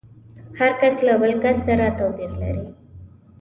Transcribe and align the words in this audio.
هر 0.59 0.71
کس 0.81 0.95
له 1.05 1.13
بل 1.21 1.31
سره 1.65 1.85
توپير 1.99 2.31
لري. 2.41 2.67